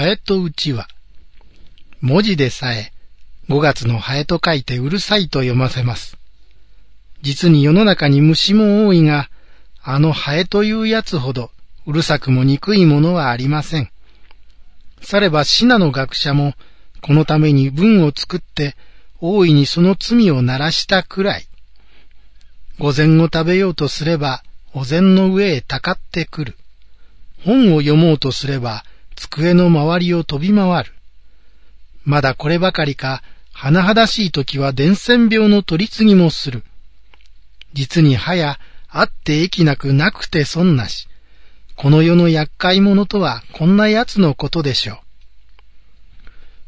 [0.00, 0.88] ハエとうちわ。
[2.00, 2.90] 文字でさえ、
[3.50, 6.16] 5月のハエと書いてうるさいと読ませます。
[7.20, 9.28] 実に世の中に虫も多いが、
[9.82, 11.50] あのハエというやつほど
[11.84, 13.90] うるさくも憎いものはありません。
[15.02, 16.54] さればシナの学者も、
[17.02, 18.76] このために文を作って、
[19.20, 21.46] 大いにその罪を鳴らしたくらい。
[22.78, 24.42] 午前を食べようとすれば、
[24.72, 26.56] お膳の上へたかってくる。
[27.44, 28.82] 本を読もうとすれば、
[29.20, 30.92] 机の周りを飛び回る。
[32.04, 33.22] まだこればかりか、
[33.54, 36.64] 甚だしい時は伝染病の取り次ぎもする。
[37.74, 41.06] 実にはや、あって益なくなくて損なし。
[41.76, 44.98] この世の厄介者とはこんな奴のことでしょう。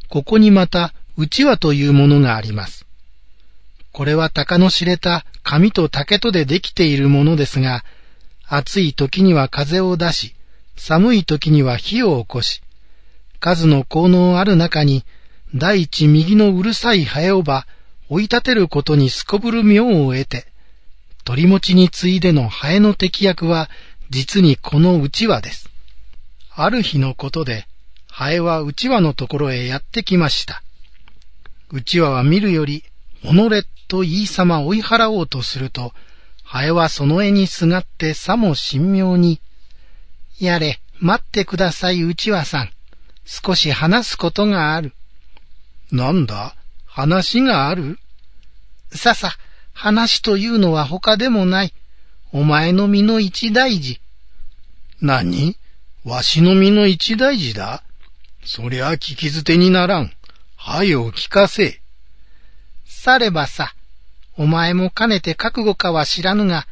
[0.09, 2.87] ここにまた、うちわというものがあります。
[3.93, 7.85] これは鷹の知れた紙と竹とでできているものですが、
[8.47, 10.35] 暑い時には風を出し、
[10.77, 12.63] 寒い時には火を起こし、
[13.41, 15.05] 数の効能ある中に、
[15.55, 17.67] 第一右のうるさいハエをば、
[18.09, 20.47] 追い立てることにすこぶる妙を得て、
[21.25, 23.71] 鳥持ちに次いでのハエの敵役は、
[24.11, 25.71] 実にこのうちわです。
[26.55, 27.67] ある日のことで、
[28.09, 30.63] ハエはうちわのところへやってきました。
[31.71, 32.85] うちわは見るより、
[33.23, 35.95] 己と言いさま追い払おうとすると、
[36.43, 39.41] ハエはその絵にすがってさも神妙に、
[40.45, 42.71] やれ、待ってください、うちわさん。
[43.25, 44.93] 少し話すことがある。
[45.93, 46.57] なんだ？
[46.85, 47.97] 話がある？
[48.91, 49.37] ささ、
[49.73, 51.73] 話というのは他でもない。
[52.33, 54.01] お前の身の一大事。
[55.01, 55.57] 何？
[56.05, 57.85] わしの身の一大事だ？
[58.45, 60.11] そりゃ聞き捨てにならん。
[60.57, 61.81] はよ聞かせ。
[62.85, 63.77] さればさ、
[64.37, 66.67] お前もかねて覚悟かは知らぬが、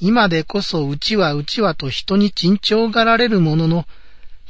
[0.00, 3.86] 今でこそうちはうちはと人に珍重がられるものの、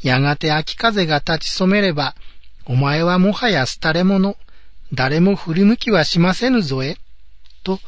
[0.03, 2.17] やがて秋風が立ち染めれば、
[2.65, 4.37] お前はもはや廃れ者、
[4.93, 6.99] 誰も振り向きはしませぬぞえ。
[7.63, 7.81] と、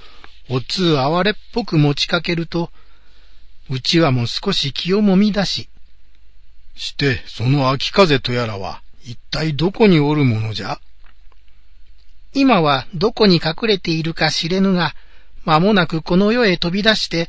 [0.48, 2.70] おつう哀れっぽく持ちかけると、
[3.70, 5.68] うちわも少し気をもみ出し、
[6.76, 10.78] して、その秋風とやらは、一体どこにおるものじゃ？
[12.34, 14.94] 今はどこに隠れているか知れぬが、
[15.44, 17.28] 間もなくこの世へ飛び出して、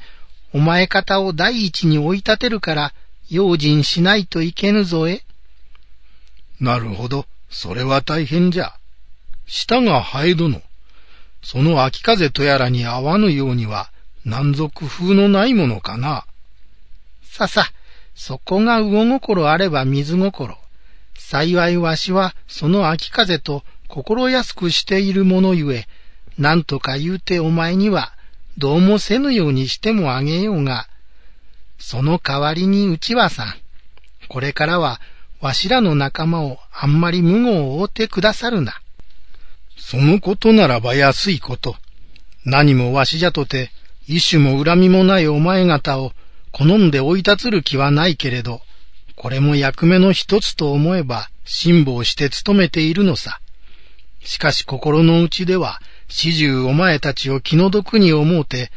[0.54, 2.94] お前方を第一に追い立てるから、
[3.30, 5.24] 用心しないといけぬぞえ。
[6.60, 8.74] なるほど、それは大変じゃ。
[9.46, 10.62] 舌がハエ殿。
[11.42, 13.92] その秋風とやらに合わぬようには、
[14.26, 16.26] 何ぞ工夫のないものかな。
[17.24, 17.72] ささ、
[18.16, 20.58] そこが魚心あれば水心。
[21.16, 25.88] 幸いわしはその秋風と心安くしているものゆえ、
[26.38, 28.14] 何とか言うてお前には、
[28.60, 30.90] どうもせぬようにしてもあげようが、
[31.78, 33.54] その代わりにうちはさん、
[34.28, 35.00] これからは
[35.40, 38.74] わしらの仲間をあんまり無語を追ってくださるな。
[39.78, 41.78] そのことならば安いこと。
[42.44, 43.72] 何もわしじゃとて、
[44.08, 46.12] 一種も恨みもないお前方を
[46.52, 48.60] 好んで追い立つる気はないけれど、
[49.16, 53.40] これも役目の一つと思えば辛抱して務めているのさ。
[54.22, 58.72] しかし心の内では、始終お前たちを気の毒に思うて、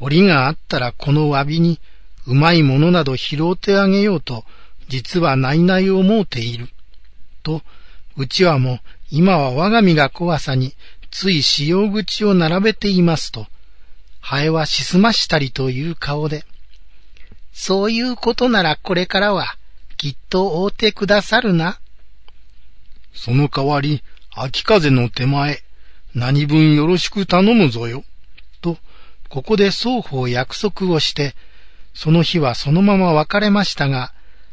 [0.00, 1.80] 折があったらこの詫びに、
[2.26, 4.44] うまいものなど拾うてあげようと、
[4.88, 6.68] 実はないない思うている。
[7.42, 7.62] と、
[8.16, 10.74] うちはも今は我が身が怖さに
[11.10, 13.46] つい使用口を並べていますと、
[14.20, 16.44] ハエはしすましたりという顔で、
[17.52, 19.56] そういうことならこれからは
[19.96, 21.80] きっと追うてくださるな。
[23.14, 24.02] その代わり、
[24.34, 25.62] 秋風の手前、
[26.14, 28.04] 何分よろしく頼むぞよ。
[28.60, 28.78] と、
[29.28, 31.34] ここで双方約束をして、
[31.94, 34.12] その日はそのまま別れましたが、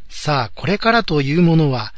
[0.10, 1.94] さあこれからというものは、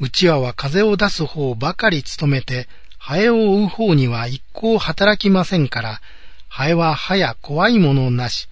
[0.00, 2.68] うちわは風を出す方ばかり務めて、
[2.98, 6.00] ハエを追う方には一向働きませんから、
[6.48, 8.48] ハエは歯や怖いものなし、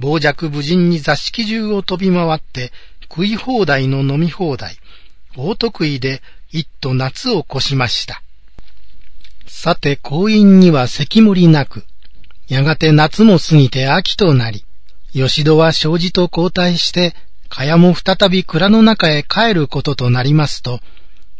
[0.00, 4.78] 傍若無人に座敷中を飛び回って、食い放題の飲み放題、
[5.36, 8.22] 大得意で一途夏を越しました。
[9.54, 11.84] さて、婚姻には関盛なく、
[12.48, 14.64] やがて夏も過ぎて秋となり、
[15.12, 17.14] 吉戸は障子と交代して、
[17.48, 20.80] 蚊帳も再び蔵の中へ帰ることとなりますと、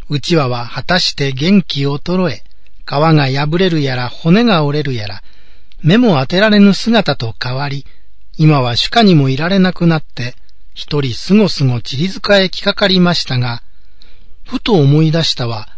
[0.08, 2.44] うちわは果たして元気衰え、
[2.84, 5.22] 皮が破れるやら骨が折れるやら、
[5.82, 7.86] 目も当てられぬ姿と変わり、
[8.36, 10.36] 今は主家にもいられなくなって、
[10.74, 13.62] 一人すごすご散り塚へ来かかりましたが、
[14.44, 15.71] ふと思い出したは、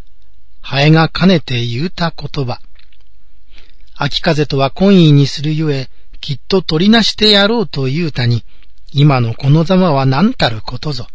[0.67, 2.59] ハエがかねて言うた言葉。
[3.97, 5.91] 秋風とは婚姻にするゆえ、
[6.23, 8.45] きっと取りなしてやろうと言うたに、
[8.91, 11.07] 今のこのざまは何たることぞ。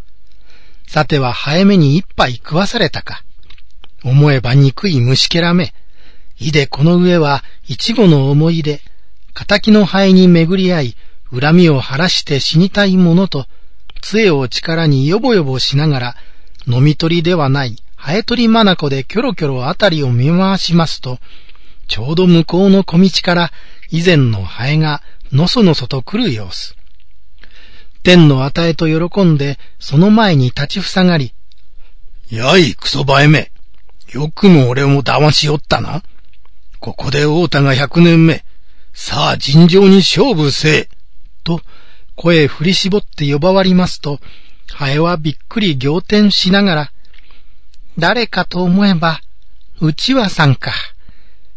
[0.88, 3.24] さては早めに一杯食わされたか。
[4.04, 5.74] 思えば憎い虫けらめ。
[6.38, 8.82] いでこの上は、いちごの思い出、
[9.34, 10.96] 仇の灰に巡り合い、
[11.32, 13.48] 恨みを晴らして死にたいものと、
[14.02, 16.16] 杖を力によぼよぼしながら、
[16.68, 21.20] 飲み取りではない、ハエ取りまなこでキョロキョロあたりを見回しますと、
[21.90, 23.52] ちょうど向こうの小道から
[23.92, 25.04] 以前のハエが
[25.34, 26.78] のそのそと来る様子。
[28.02, 31.34] 天の与えと喜んで、その前に立ちふさがり、
[32.32, 33.52] やい、クソバエめ。
[34.14, 36.02] よくも俺も騙しおったな。
[36.80, 38.46] ここで王太が百年目。
[38.94, 40.90] さあ、尋常に勝負せえ。
[41.44, 41.60] と、
[42.16, 44.22] 声振り絞って呼ばわりますと、
[44.72, 46.92] ハエはびっくり仰天しながら、
[48.00, 49.22] 誰かと思えば、
[49.82, 50.72] うちわさんか。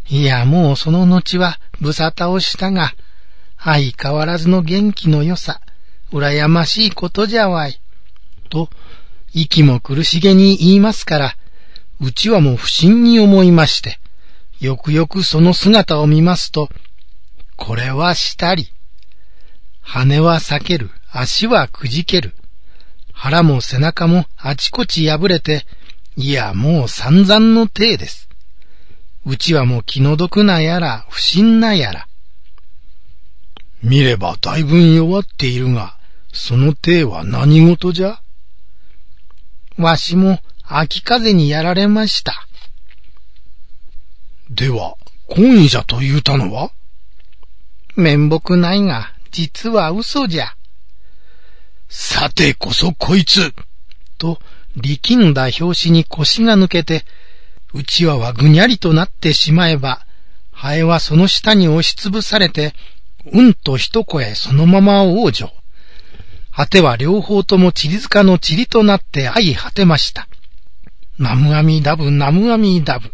[0.08, 2.94] いや、もうその後は、ぶさたをしたが、
[3.58, 5.60] 相変わらずの元気の良さ、
[6.12, 7.80] 羨ましいことじゃわい。
[8.50, 8.68] と、
[9.32, 11.36] 息も苦しげに言いますから、
[12.00, 14.00] うちはもう不審に思いまして、
[14.60, 16.68] よくよくその姿を見ますと、
[17.56, 18.72] これはしたり。
[19.80, 22.34] 羽は裂ける、足はくじける。
[23.12, 25.64] 腹も背中もあちこち破れて、
[26.16, 28.28] いや、もう散々の体です。
[29.24, 32.08] うちはもう気の毒なやら、不審なやら。
[33.82, 35.96] 見ればだいぶ弱っているが、
[36.32, 38.20] その体は何事じゃ？
[39.78, 42.46] わしも秋風にやられました。
[44.50, 44.96] では、
[45.28, 46.70] 婚意じゃと言うたのは？
[47.96, 50.54] 面目ないが、実は嘘じゃ。
[51.88, 53.52] さてこそこいつ
[54.18, 54.40] と、
[54.76, 57.04] 力んだ拍子に腰が抜けて、
[57.74, 60.06] うちわはぐにゃりとなってしまえば、
[60.50, 62.74] ハエはその下に押しつぶされて、
[63.32, 65.50] うんと一声そのまま王女。
[66.54, 70.28] 果ては両方ともチリ塚の塵となって相果てました。
[71.18, 73.12] ナムアミダブ、ナムアミダブ。